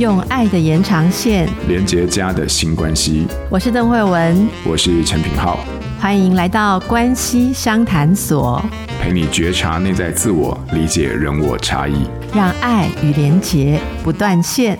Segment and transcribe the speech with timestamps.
[0.00, 3.26] 用爱的延长线连接家的新关系。
[3.50, 5.60] 我是邓慧文，我是陈品浩，
[6.00, 8.64] 欢迎来到关系商谈所，
[8.98, 14.78] 陪你觉察内在自我，理解人我差异，让爱与连结不断线。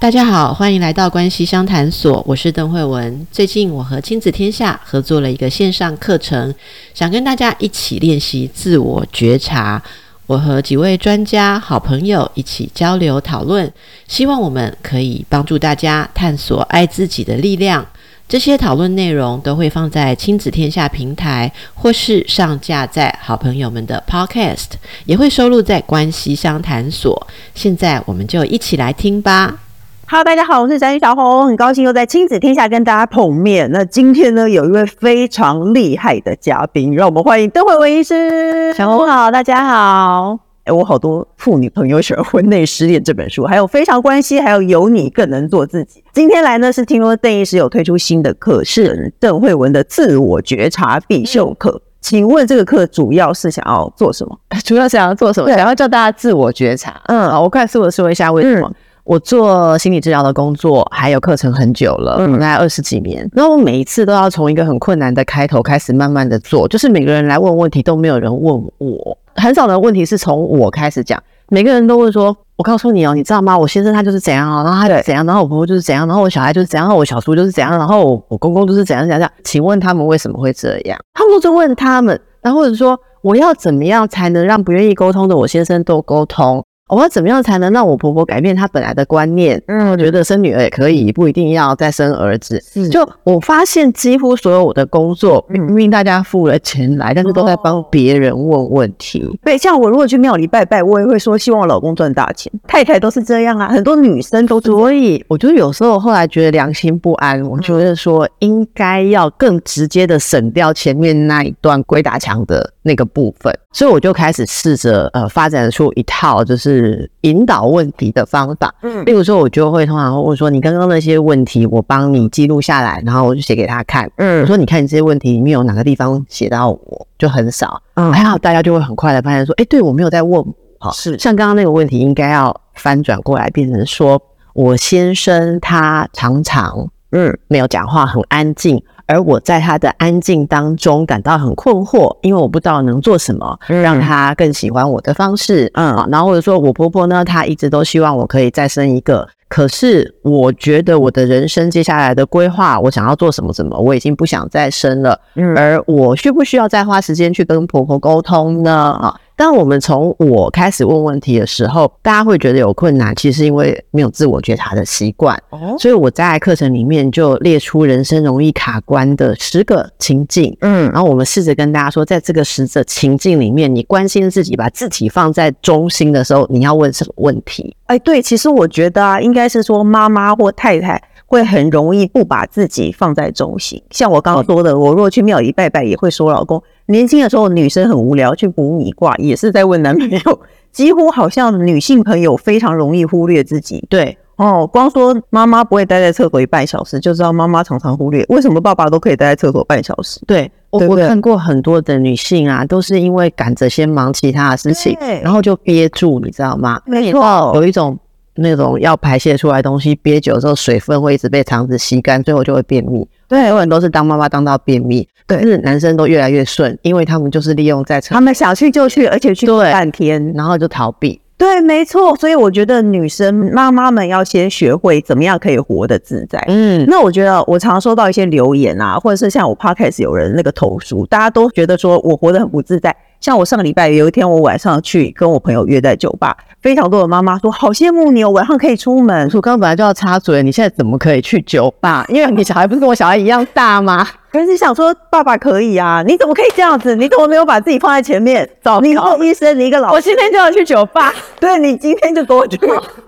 [0.00, 3.24] 大家好，欢迎来到关系商谈所，我是邓慧文。
[3.30, 6.52] 最近我和亲子天下合作了一个线上课程，
[6.94, 9.80] 想跟大家一起练习自我觉察。
[10.26, 13.70] 我和几位专家、好朋友一起交流讨论，
[14.08, 17.86] 希望我们可以帮助大家探索爱自己的力量。
[18.26, 24.70] 这些讨论内容都会放在亲子天下平台，或是上架在好朋友们的 Podcast，
[25.04, 27.26] 也会收录在关系商谈所。
[27.54, 29.63] 现在我们就一起来听吧。
[30.06, 33.70] Hello，大家好，我是宅女小红，很高兴又在亲子天下跟大家碰面。
[33.72, 38.72] 那今天呢，有一位非常厉害的嘉宾，让我们欢迎邓慧文医师。
[38.74, 40.38] 小红好，大家好。
[40.64, 46.00] 哎，我好多妇女朋友喜欢《婚内失恋》这本书，还有《非常关系》，还有《有你更能做自己》。
[46.12, 51.80] 今天来呢，是听说邓医师有推出新的课，是邓慧文的自我觉察必修课。
[52.00, 54.38] 请问这个课主要是想要做什么？
[54.62, 55.48] 主要想要做什么？
[55.48, 57.00] 想要教大家自我觉察。
[57.06, 58.68] 嗯，好，我快速的说一下为什么。
[58.68, 63.28] 嗯我做心理治疗的工作，还有课程很久了，嗯，大概二十几年。
[63.34, 66.66] 然后我每一次都要从一个很困难的开头开始，慢慢的做。
[66.66, 71.22] 就是每个人来问问题，都没有人问我，很少的问题是从我开始讲。
[71.50, 73.56] 每个人都会说：“我告诉你哦，你知道吗？
[73.56, 79.30] 我先生他就是怎样啊，然后他怎样，然后我婆婆就是怎样，然后我小孩就是怎样，然后我小叔就是怎样，然后我公公就是怎样怎样。
[79.44, 80.98] 请问他们为什么会这样？
[81.12, 89.60] 他们就问他们，然后或者说我要怎么样才能让不愿意沟通的我先生多沟通？”我要怎么样才能让我婆婆改变她本来的观念？
[89.68, 92.62] 嗯，我觉得生女儿也可以，不一定要再生儿子。
[92.76, 99.26] 嗯，就我发现，几乎所有我的工作，明明大家付了钱来，但是都在帮别人问问题。
[99.42, 102.52] 对，像我如果去庙里拜拜，我也会说希望我老公赚大钱。
[102.66, 104.60] 太太都是这样啊，很多女生都。
[104.60, 113.54] 所以我觉得有时候后来觉得良心不安，我觉得说应该要更直接的省掉前面那一段鬼打墙的那个部分。
[113.74, 130.44] 所以我就开始试着呃发展出一套就是引导问题的方法，嗯，例如说我就会通常会问说，你刚刚那些问题我帮你记录下来，然后我就写给他看，嗯，我说你看你这些问题里面有哪个地方写到我，就很少，嗯，还好大家就会很快的发现说，哎，对我没有在问，
[130.78, 131.18] 好，是。
[131.18, 134.22] 像刚刚那个问题应该要翻转过来变成说
[134.54, 137.36] 我先生他常常嗯。
[137.48, 138.80] 没有讲话很安静。
[139.06, 145.70] 而我在他的安静当中感到很困惑，因为我不知道能做什么让他更喜欢我的方式。
[145.74, 155.20] 嗯，然后或者说我婆婆呢，她一直都希望我可以再生一个，可是我觉得我的人生接下来的规划，我想要做什么什么，我已经不想再生了。
[155.34, 158.72] 嗯，而我需不需要再花时间去跟婆婆沟通呢？
[159.00, 159.14] 啊？
[159.36, 165.36] 当我们从我开始问问题的时候，大家会觉得有困难，其实是因为没有自我觉察的习惯。
[165.50, 170.56] 哦，所以我在课程里面就列出人生容易卡关的十个情境。
[170.60, 177.76] 嗯，然后我们试着跟大家说，在这个十个情境里面，你关心自己，把自己放在中心的时候，你要问什么问题？
[177.86, 181.02] 哎，对，其实我觉得啊，应该是说妈妈或太太
[181.34, 183.82] 会很容易不把自己放在中心。
[183.90, 186.62] 像我刚刚说的，我若去庙里拜拜，也会说老公。
[186.86, 190.40] 年轻的时候，女生很无聊，去补米卦也是在问男朋友。
[190.70, 193.84] 几乎好像女性朋友非常容易忽略自己。
[193.88, 198.24] 对哦，光说妈妈不会待在厕所一半小时，就知道妈妈常常忽略。
[198.28, 200.20] 为什么爸爸都可以待在厕所半小时？
[200.26, 206.80] 对，我我看过很多的女性啊，都是因为赶着先忙其他的事情，然后就憋住，你知道吗？
[206.86, 207.98] 没错，有一种。
[208.36, 213.06] 那种要排泄出来的东西憋久之后，水分会一直被肠子吸干，最后就会便秘。
[213.28, 221.20] 对，有很多人都是当妈妈当到便秘，对，可是男生都越来越顺，因为他们就是利用在车，他们想去就去，而且去半天，然后就逃避。
[221.36, 222.14] 对，没错。
[222.16, 226.38] 所以我觉得女生妈妈们要先学会怎么样可以活得自在。
[226.46, 232.94] 嗯，那我觉得我常收到一些留言啊，或者是像我 podcast 有人那个投诉，大家都觉得说我活得很不自在。
[233.20, 239.28] 像我上个礼拜有一天，我晚上去跟我朋友约在酒吧，非常多的妈妈说好羡慕你哦，晚上可以出门。
[239.34, 242.02] 我刚刚本来就要插嘴，你现在怎么可以去酒吧？
[242.08, 244.02] 因为你小孩不是跟我小孩一样大吗？
[244.32, 246.96] 可是想说爸爸可以啊，你怎么可以这样子？
[246.96, 248.48] 你怎么没有把自己放在前面？
[248.62, 251.12] 找你做医生，你一个老师，我今天就要去酒吧。
[251.38, 252.58] 对，你今天就跟我去，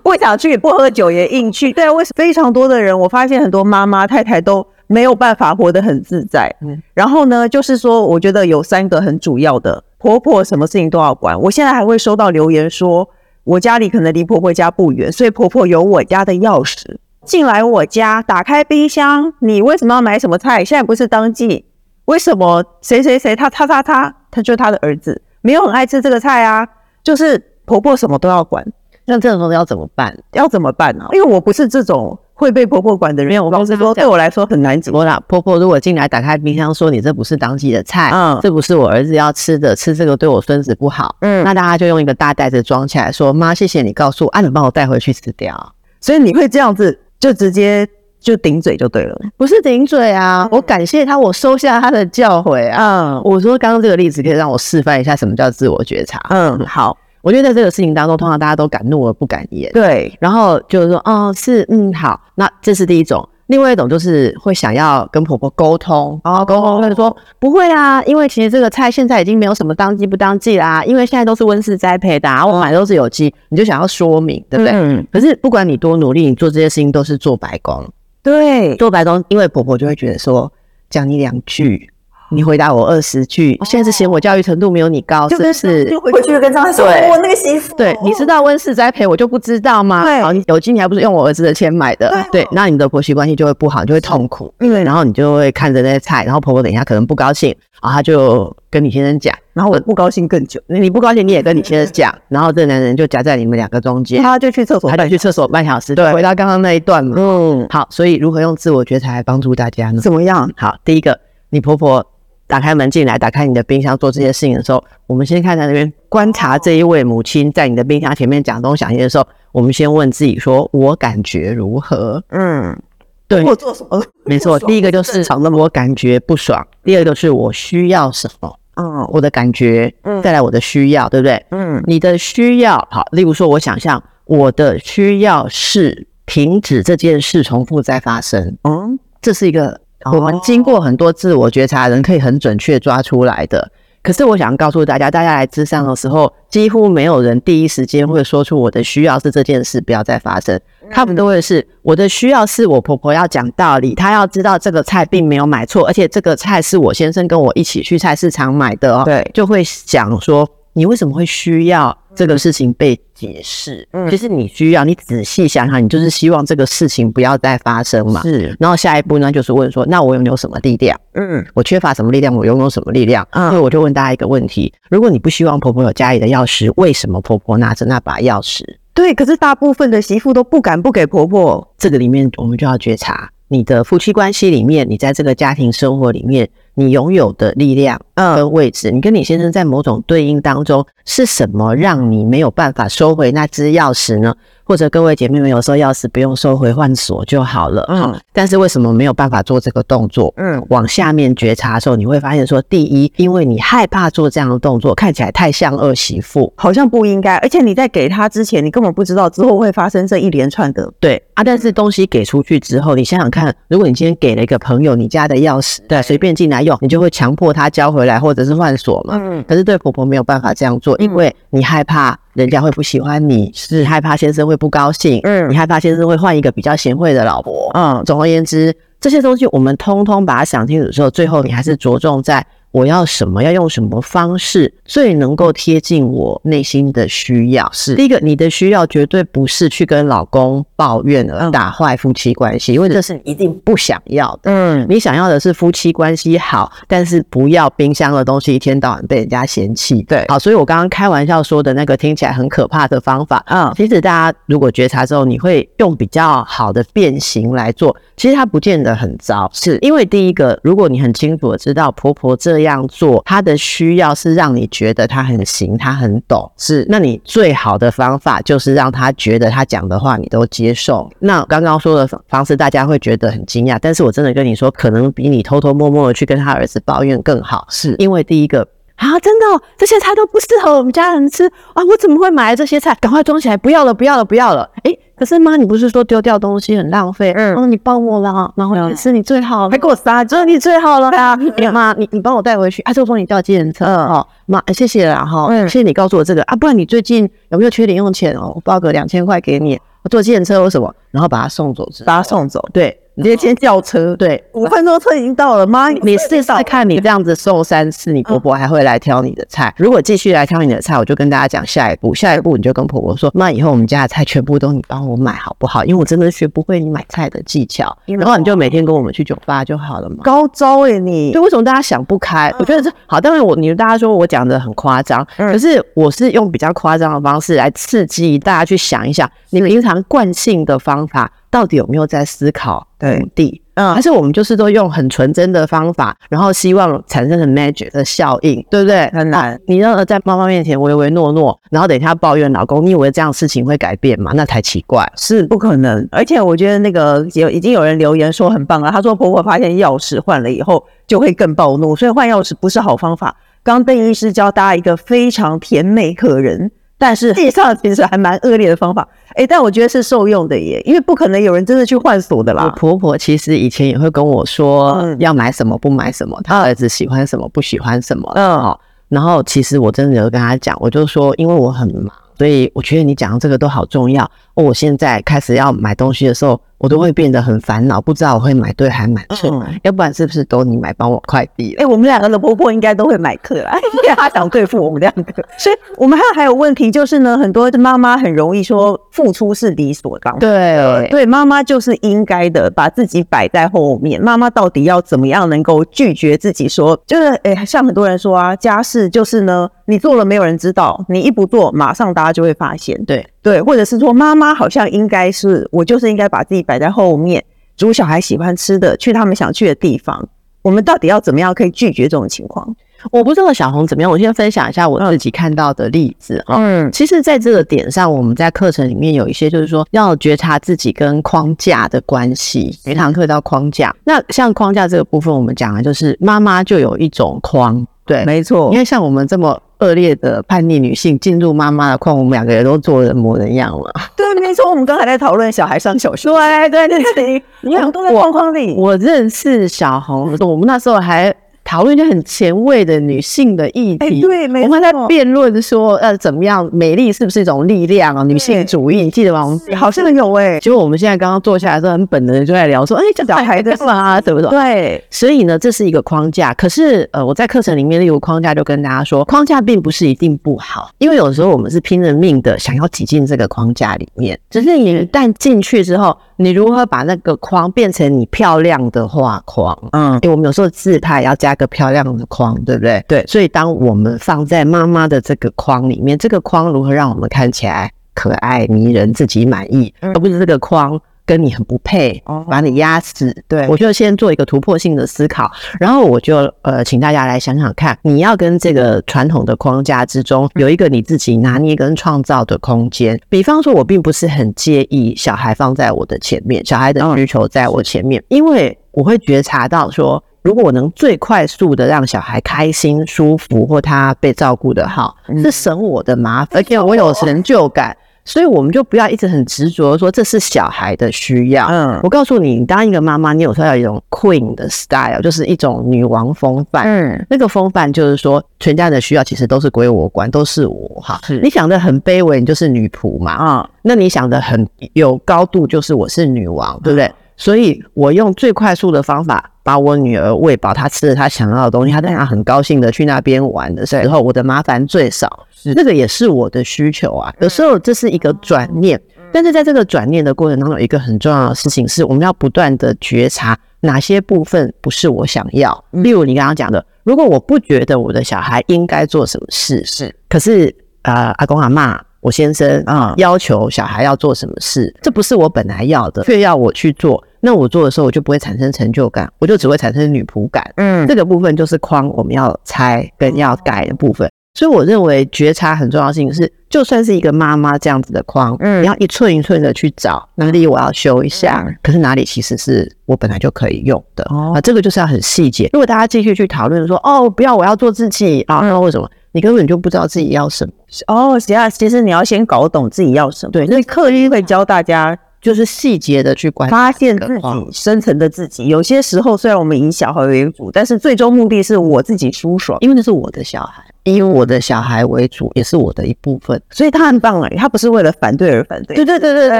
[0.03, 1.73] 不想去，不喝酒也硬去。
[1.73, 4.67] 对啊，为什么非常多的人，我发现很多妈妈太太都。
[4.89, 11.37] 没有办法活得很自在，嗯，然后呢，就是说，我觉得有三个很主要的，婆婆什么事情都要管。
[11.41, 13.05] 我现在还会收到留言说，
[13.47, 20.65] 我家里可能离婆婆家不远，所以婆婆有我家的钥匙，进来我家，打开冰箱，你为什么要买什么菜？
[20.65, 21.65] 现在不是当季，
[22.05, 26.67] 为什么谁谁谁他他他他他就是他的儿子，没有很爱吃这个菜啊？
[27.01, 28.65] 就是婆婆什么都要管。
[29.05, 30.13] 那这种要怎么办？
[30.33, 31.09] 要怎么办呢、啊？
[31.13, 45.73] 因为我不是这种会被婆婆管的人，没有，我老实说，对我来说很难我啦，婆婆如果进来打开冰箱说你这不是当季的菜，嗯，这不是我儿子要吃的，吃这个对我孙子不好，嗯，那大家就用一个大袋子装起来，说妈，谢谢你告诉我，啊，你帮我带回去吃掉。
[45.99, 47.87] 所以你会这样子就直接。
[48.19, 50.49] 就顶嘴就对了，不是顶嘴啊！
[50.51, 53.13] 我感谢他，我收下他的教诲啊。
[53.13, 56.19] 嗯，我说刚刚这个例子可以让我示范一下什么叫自我觉察。
[56.31, 56.97] 嗯，好，
[57.27, 59.69] 我觉得在这个事情当中，通常大家都敢怒而不敢言。
[59.73, 63.27] 对，然后就是说，哦，是，嗯，好，那这是第一种。
[63.47, 74.71] 另外一种就是会想要跟婆婆沟通，然后沟通会说不会啊，因为其实这个菜现在已经没有什么当季不当季啦，因为现在都是温室栽培的，啊，我买的都是有机，你就想要说明，对不对？
[74.73, 75.05] 嗯。
[75.11, 77.85] 可是不管你多努力，你做这些事情都是做白工。
[78.23, 80.49] 对，做白工，因为婆婆就会觉得说，
[80.89, 81.89] 讲你两句，
[82.29, 85.85] 你回答我二十句，哦、现在是嫌我教育程度没有你高，是不是？
[85.85, 90.03] 就回去跟张说，我那个媳妇，对，你知道温室栽培，我就不知道吗？
[90.03, 92.09] 对，好，你有机你还不是用我儿子的钱买的？
[92.31, 97.49] 对，对，那你们的婆媳关系就会不好，就会痛苦，嗯然后你就会看着那些菜，然后婆婆等一下可能不高兴，
[97.81, 107.15] 然后他就跟你先生讲，然后我不高兴更久，你不高兴你也跟你先生讲，然后这个男人就夹在你们两个中间，他就去厕所，他就去厕所半小时，对，回到刚刚那一段嘛。
[107.17, 110.01] 嗯，好，所以如何用自我觉察来帮助大家呢？
[110.01, 110.51] 怎么样？
[110.57, 111.17] 好，第一个，
[111.51, 112.05] 你婆婆。
[112.47, 122.23] 打开门进来，打开你的冰箱做这些事情的时候，我们先看在那边观察这一位母亲在你的冰箱前面讲东讲西的时候，我们先问自己说：我感觉如何？
[122.29, 122.81] 嗯，
[123.27, 124.01] 对，我做什么？
[124.23, 125.23] 没错，第一个就是
[125.53, 128.57] 我感觉不爽，第二个是我需要什么？
[128.75, 131.45] 嗯，我的感觉，嗯，再来我的需要，对不对？
[131.51, 138.57] 嗯，你的需要，好，例如说，我想象我的需要是停止这件事重复再发生。
[138.63, 139.81] 嗯，这是一个。
[140.05, 143.71] 我们经过很多自我觉察，人可以很准确抓出来的。
[144.03, 150.57] 可是我想告诉大家，大家来咨商的时候，几乎没有人第一时间会说出我的需要是这件事不要再发生。
[150.89, 159.03] 他们都会是我的需要是我婆婆要讲道理，她要知道这个菜并没有买错，而且这个菜是我先生跟我一起去菜市场买的哦。
[159.03, 160.47] 对，就会想说
[160.77, 168.21] 你为什么会需要这个事情被解释，嗯，其实你需要，你仔细想想，你就是希望这个事情不要再发生嘛。
[168.21, 170.95] 是，然后下一步呢，就是问说，那我有没有什么力量？
[171.13, 172.35] 嗯，我缺乏什么力量？
[172.35, 173.27] 我拥有什么力量？
[173.31, 178.63] 嗯，所以我就问大家一个问题：如果你不希望婆婆有家里的钥匙，为什么婆婆拿着那把钥匙？
[178.93, 181.67] 对，可是大部分的媳妇都不敢不给婆婆。
[181.79, 186.47] 这个里面，我们就要觉察你的夫妻关系里面，你在这个家庭生活里面。
[186.79, 194.35] 你拥有的力量，嗯，跟位置，你跟你先生在某种对应当中，是什么让你没有办法收回那只钥匙呢？
[194.67, 198.13] 或者各位姐妹们，有时候钥匙不用收回，换锁就好了，嗯。
[198.33, 200.33] 但是为什么没有办法做这个动作？
[200.35, 207.37] 嗯，往下面觉察的时候，你会发现说，第一，因为你害怕做这样的动作，看起来太像二媳妇，好像不应该。
[207.37, 210.91] 而且你在给他之前，你根本不知道之后会发生这一连串的。
[210.99, 219.17] 对啊，但是东西给出去之后，你想想看，如果你今天给了一个朋友你家的钥匙，对，随便进来用，你就会强迫他交回来，或者是换锁嘛。
[219.17, 219.41] 嗯。
[219.47, 222.17] 可是对婆婆没有办法这样做，因为你害怕。
[222.33, 228.71] 人家会不喜欢你，是害怕先生会不高兴，嗯，你害怕先生会换一个比较贤惠的老婆，嗯，总而言之，
[229.01, 232.45] 这些东西我们通通把它想清楚之后，最后你还是着重在。
[232.69, 233.41] 我要什么？
[233.41, 237.67] 要用什么方式最能够贴近我内心的需要？
[237.73, 244.49] 是第一个，你的需要绝对不是去跟老公抱怨而打坏夫妻关系，因为这是你一定不想要的。
[244.49, 250.01] 嗯，你想要的是夫妻关系好，但是不要冰箱的东西一天到晚被人家嫌弃。
[250.03, 262.77] 对，好，所以我刚刚开玩笑说的那个听起来很可怕的方法，嗯，其实大家如果觉察之后，你会用比较好的变形来做，其实它不见得很糟，是因为第一个，如果你很清楚的知道婆婆这样。
[262.87, 266.85] 做，她的需要是让你觉得她很行，她很懂，是。
[266.89, 271.09] 那你最好的方法就是让她觉得她讲的话你都接受。
[271.19, 282.95] 那刚刚说的方式，大家会觉得很惊讶，但是我真的跟你说，可能比你偷偷摸摸的去跟他儿子抱怨更好，是因为第一个啊，真的哦，这些菜都不适合我们家人吃啊，我怎么会买这些菜？
[282.99, 284.99] 赶快装起来，不要了，不要了，不要了，诶。
[285.15, 287.33] 可是妈，你不是说丢掉东西很浪费？
[287.35, 291.35] 嗯，哦，你帮我啦，然后也是你最好，还给我撒，就是你最好了呀！
[291.73, 294.27] 妈，你你帮我带回去，啊，这我帮你叫计程车哦。
[294.45, 298.51] 妈，谢谢啦哈，谢谢你告诉我这个啊，不然你最近有没有缺零用钱哦？
[298.53, 302.97] 我包个两千块给你，我坐计程车或什么，然后把他送走，把他送走，对。
[303.17, 309.73] 直接先叫车，对，五分钟车已经到了，妈，你试试看，你这样子送三次，你婆婆还会来挑你的菜。
[309.77, 315.83] 如果继续来挑你的菜，我就跟大家讲下一步，下一步你就跟婆婆说，妈，以后我们家的菜全部都你帮我买好不好？
[315.83, 320.17] 因为我真的学不会你买菜的技巧，然后你就每天跟我们去酒吧就好了嘛。
[320.23, 322.53] 高招哎，你，对为什么大家想不开？
[322.59, 331.31] 我觉得这好，当然我你们大家说我讲的很夸张，可是我是用比较夸张的方式来刺激大家去想一想，你平常惯性的方法。
[331.49, 333.61] 到底有没有在思考目的？
[333.75, 339.07] 嗯，还是我们就是都用很纯真的方法，然后希望产生很 magic 的效应，对不对？
[339.13, 339.59] 很难。
[339.67, 344.31] 你让在妈妈面前唯唯诺诺，然后等一下抱怨老公，你以为这样事情会改变吗？
[344.33, 346.07] 那才奇怪，是不可能。
[346.11, 353.37] 而且我觉得那个有已经有人留言说很棒了，他说婆婆发现钥匙换了以后就会更暴怒，所以换钥匙不是好方法。
[353.61, 356.71] 刚邓医师教大家一个非常甜美可人。
[356.97, 362.63] 但是实际上其实还蛮恶劣的方法，哎、欸，但我觉得是受用的耶，因为不可能有人真的去换锁的啦。
[362.65, 372.11] 我婆婆其实以前也会跟我说，要买什么不买什么，她儿子喜欢什么不喜欢什么，嗯，好，然后其实我真的有跟她讲，我就说，因为我很忙。
[372.37, 374.23] 所以我觉得你讲的这个都好重要
[374.53, 374.63] 哦。
[374.63, 381.73] 我现在开始要买东西的时候，我都会变得很烦恼，不知道我会买对还买错，嗯、要不然是不是都你买帮我快递？
[381.75, 385.23] 哎、欸，我们两个的婆婆应该都会买课啊， 因为她想对付我们两个。
[385.57, 394.21] 所以我们还有还有问题就是呢，很多的妈妈很容易说付出是理所当然，对对，妈妈就是应该的，把自己摆在后面。
[394.21, 396.99] 妈妈到底要怎么样能够拒绝自己说？
[397.07, 407.41] 就是哎、欸，像很多人说啊，家事就是呢，你做了没有人知道，你一不做马上大家就会发现，对对，或者是说妈妈好像应该是我就是应该把自己摆在后面，
[407.77, 410.27] 煮小孩喜欢吃的，去他们想去的地方。
[410.63, 412.75] 我们到底要怎么样可以拒绝这种情况？
[413.09, 416.43] 我不知道小红怎么样，我先分享一下我自己看到的例子。
[416.49, 422.77] 嗯，其实在这个点上，我们在课程里面有一些就是说要觉察自己跟框架的关系。
[422.83, 429.57] 每堂课叫框架，那像框架这个部分，我们讲的就是妈妈就有一种框，对，没错，因为像我们这么。
[429.79, 433.93] 恶劣的叛逆女性进入妈妈的框，我们两个人都做人模人样了。
[434.15, 436.29] 对，没错，我们刚才在讨论小孩上小学。
[436.69, 438.75] 对对对你，你看都在框框里。
[438.77, 441.33] 我认识小红，我们那时候还。
[441.67, 448.23] 讨论一些很前卫的女性的议题，欸、对，没错，我们在辩论说，呃，怎么样，美丽是不是一种力量啊？
[448.23, 449.43] 女性主义，你记得吗？
[449.43, 450.59] 我们好像有哎、欸。
[450.61, 454.49] 结果我们现在刚刚坐下来的时候，很本能的就在聊说，哎、欸，这小孩子嘛，对不对？
[454.49, 455.03] 对。
[455.09, 456.53] 所以呢，这是一个框架。
[456.53, 466.17] 可是，呃，我在课程里面那个框架就跟大家说，框架并不是一定不好，因为有时候我们是拼了命的想要挤进这个框架里面，只是你一旦进去之后。
[466.37, 469.77] 你如何把那个框变成你漂亮的画框？
[469.91, 473.03] 嗯，因为我们有时候自拍要加个漂亮的框，对不对？
[473.07, 480.99] 对，所以当我们放在妈妈的这个框里面，这个框如何让我们看起来可爱、迷人、自己满意，而不是这个框。
[481.27, 483.35] 跟你很不配，把你压死。
[483.49, 493.19] 对，我就先做一个突破性的思考，然后我就呃，请大家来想想看，你要跟这个传统的框架之中有一个你自己拿捏跟创造的空间。
[493.27, 507.95] 比方说，我并不是很介意小孩放在我的前面，小孩的需求在我前面，因为我会觉察到说，如果我能最快速的让小孩开心、舒服，或他被照顾的好，是省我的麻烦，而且我有成就感。
[508.27, 511.65] 所以我们就不要一直很执着说这是小孩的需要。
[511.67, 516.83] 嗯，我告诉你，你当一个妈妈，你有时候要有一种 queen 的 style，就是一种女王风范。
[516.83, 521.19] 嗯，那个风范就是说，全家的需要其实都是归我管，都是我哈。
[521.23, 523.31] 是，你想的很卑微，你就是女仆嘛。
[523.31, 527.09] 啊，那你想的很有高度，就是我是女王，对不对？
[527.37, 535.45] 所以我用最快速的方法把我女儿喂饱，她吃了她想要的东西，她当然很高兴的去那边玩的时候，我的麻烦最少。
[535.75, 538.99] 那个也是我的需求啊，有时候这是一个转念，
[539.33, 545.83] 但是在这个转念的过程当中，有一个很重要的事情是，我们要不断的觉察哪些部分不是我想要。
[545.91, 560.63] 例如你刚刚讲的，如果我不觉得我的小孩应该做什么事，是，可是呃，阿公阿嬷，我先生啊，要求小孩要做什么事，这不是我本来要的，却要我去做，那我做的时候我就不会产生成就感，我就只会产生女仆感。
[560.77, 564.29] 嗯，这个部分就是框我们要拆跟要改的部分。
[564.55, 575.69] 所以我认为觉察很重要性是，就算是一个妈妈这样子的框，嗯，你要一寸一寸的去找哪里我要修一下，可是哪里其实是我本来就可以用的啊，这个就是要很细节。
[575.73, 579.07] 如果大家继续去讨论说，哦，不要，我要做自己啊，那为什么？
[579.37, 580.73] 你根本就不知道自己要什么
[581.05, 581.39] 哦。
[581.39, 585.15] 其实其实你要先搞懂自己要什么，对，所以课一会教大家。
[585.39, 588.67] 就是细节的去观发现自己深层的自己。
[588.67, 596.59] 有些时候，虽然我们以小孩为主，但是最终目的是我自己舒爽，因为那是我的小孩，以我的小孩为主，也是我的一部分。
[596.71, 598.95] 所以他很棒哎，他不是为了反对而反对。
[598.95, 599.59] 对对对对对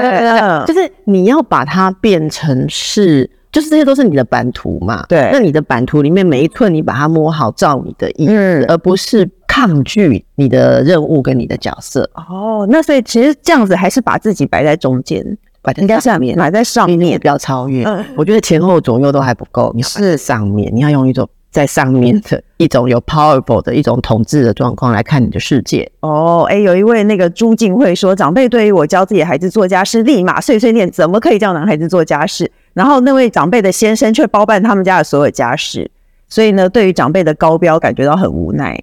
[0.00, 5.06] 对，就是你要把它变成是就是这些都是你的版图嘛。
[5.08, 9.24] 对那你的版图里面每一寸你把它摸好，照你的意思，嗯而不是
[9.58, 12.08] 抗拒你的任务跟你的角色。
[12.14, 17.26] 哦，那所以其实这样子还是把自己摆在中间，摆在上面摆在上面也不。
[17.26, 17.82] 要超越。
[17.82, 25.90] 嗯我觉得前后左右都还不够，你是上面，你要用一种在上面的一种有 powerful 的一种统治的状况来看你的世界。
[26.02, 32.48] 哦，哎，有一位那个朱静慧说，长辈对于我教自己的孩子做家事，立马碎碎念，怎么可以叫男孩子做家事？
[32.74, 35.90] 然后那位长辈的先生却包办他们家的所有家事，
[36.28, 38.80] 所以呢，对于长辈的高标感觉到很无奈。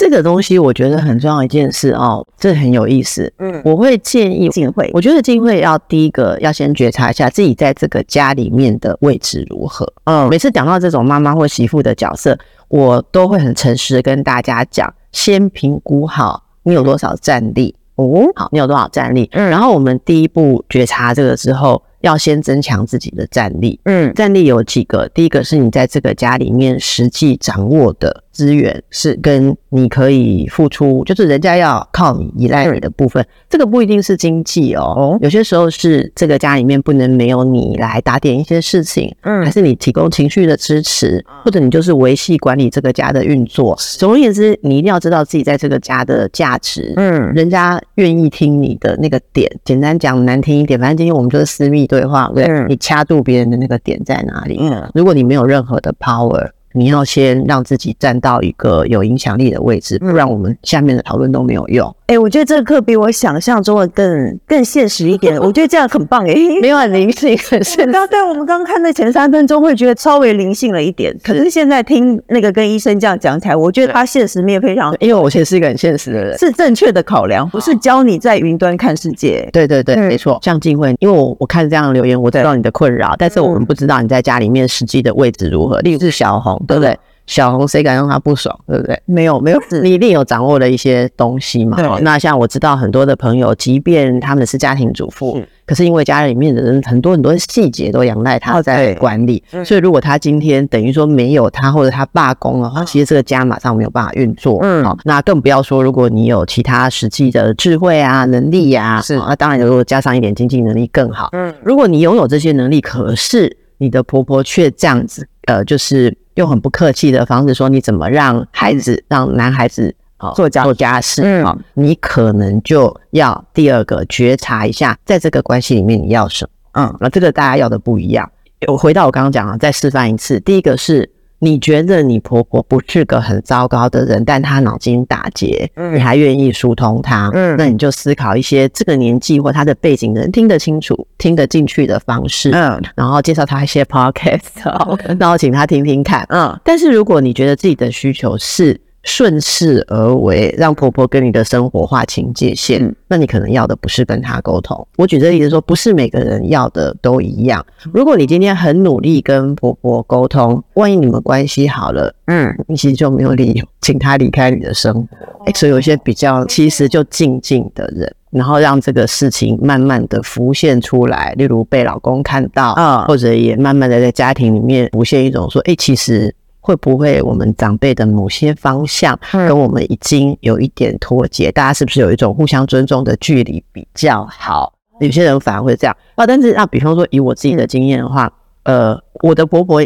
[0.00, 3.30] 这个东西我觉得很重要一件事哦，这很有意思。
[3.38, 9.86] 嗯，我会建议静慧，我觉得静慧要第一个要先觉察一下自己在这个家里面的位置如何。
[10.04, 12.38] 嗯每次讲到这种妈妈或媳妇的角色，
[12.68, 19.28] 我都会很诚实的跟大家讲，先评估好你有多少战力哦，好，你有多少战力。
[19.32, 23.78] 嗯然后我们第一步觉察这个之后，要先增强自己的战力。
[23.84, 25.06] 嗯战力有几个？
[25.10, 33.22] 第一个是你在这个家里面实际掌握的资源，是跟你可以付出，就是人家要靠你依赖你的部分。
[33.50, 43.76] 这个不一定是经济哦，哦有些时候是这个家里面不能没有你来打点一些事情，嗯还是你提供情绪的支持，或者你就是维系管理这个家的运作。
[43.98, 46.94] 总而言之，你一定要知道自己在这个家的价值。
[46.96, 52.58] 嗯人家愿意听你的那个点，简单讲难听一点，反正今天我们就是私密对话，对不对？
[52.58, 54.56] 嗯你掐住别人的那个点在哪里？
[54.60, 61.94] 嗯如果你没有任何的 power，你要先让自己站到一个有影响力的位置，不然我们下面的讨论都没有用。
[62.06, 76.36] 哎、我觉得这个课比我想象中的更更现实一点，我觉得这样很棒哎、 没有很灵性，可是刚对我们刚看的前三分钟会觉得稍微灵性了一点，可是现在听那个跟医生这样讲起来，我觉得他现实面非常因为我其实是一个很现实的人。
[76.36, 79.48] 是正确的考量，不是教你在云端看世界。
[79.52, 80.38] 对对对，嗯没错。
[80.42, 85.78] 像静慧，因为我我看这样的留言，我知道你的困扰，但是我们不知道你在家里面实际的位置如何。
[85.82, 86.98] 例如是小红，对不对？
[87.26, 89.00] 小红谁敢让她不爽，对不对？
[89.04, 91.76] 没有没有，你一定有掌握了一些东西嘛？
[92.00, 104.58] 那像我知道很多的朋友，即便他们是家庭主妇是，可是因为家里面的人很多很多细节都仰赖他哦在管理，嗯所以如果他今天等于说没有他或者他罢工的话，其实这个家马上没有办法运作。
[104.62, 111.28] 嗯好，那更不要说如果你有其他实际的智慧啊、能力呀，是哦那当然如果加上一点经济能力更好。
[111.30, 126.50] 嗯如果你拥有这些能力，可是你的婆婆却这样子，呃，就是用很不客气的方式说，你怎么让孩子、让男孩子哦做家做家事嗯啊、哦你可能就要第二个觉察一下，在这个关系里面你要什么。
[126.72, 128.30] 嗯那这个大家要的不一样。
[128.68, 130.38] 我回到我刚刚讲啊，再示范一次。
[130.40, 131.10] 第一个是
[131.42, 135.94] 你觉得你婆婆不是个很糟糕的人，但她脑筋打结，嗯。
[135.96, 137.56] 你还愿意疏通她，嗯。
[137.56, 142.80] 那你就思考一些这个年纪或她的背景的人听得清楚、听得进去的方式，嗯。
[142.94, 146.26] 然后介绍她一些 podcast，哦 然后请她听听看。
[146.28, 146.58] 嗯。
[146.62, 154.86] 但是如果你觉得自己的需求是顺势而为，让婆婆跟你的生活划清界限，嗯那你可能要的不是跟她沟通。
[154.96, 157.64] 我举这例子说，不是每个人要的都一样。
[157.92, 165.16] 如果你今天很努力跟婆婆沟通，万一你们关系好了，嗯你其实就没有理由请她离开你的生活。
[165.46, 176.32] 欸所以有一些比较其实就静静的人，然后让这个事情慢慢的浮现出来，例如被老公看到，啊或者也慢慢的在家庭里面浮现一种说，哎、其实
[176.70, 184.72] 会不会我们长辈的某些方向嗯跟我们已经有一点脱节，大家是不是有一种互相尊重的距离比较好？
[185.00, 186.24] 有些人反而会这样啊。
[186.24, 189.82] 但是啊，比方说以我自己的经验的话，呃，我的婆婆